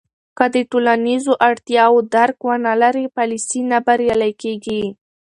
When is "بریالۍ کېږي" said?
3.85-4.83